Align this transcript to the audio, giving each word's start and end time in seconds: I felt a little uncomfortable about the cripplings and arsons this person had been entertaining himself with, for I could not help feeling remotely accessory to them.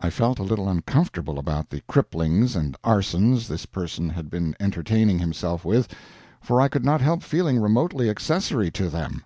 I 0.00 0.10
felt 0.10 0.38
a 0.38 0.42
little 0.42 0.68
uncomfortable 0.68 1.38
about 1.38 1.70
the 1.70 1.80
cripplings 1.88 2.54
and 2.56 2.76
arsons 2.84 3.48
this 3.48 3.64
person 3.64 4.10
had 4.10 4.28
been 4.28 4.54
entertaining 4.60 5.18
himself 5.18 5.64
with, 5.64 5.88
for 6.42 6.60
I 6.60 6.68
could 6.68 6.84
not 6.84 7.00
help 7.00 7.22
feeling 7.22 7.58
remotely 7.58 8.10
accessory 8.10 8.70
to 8.72 8.90
them. 8.90 9.24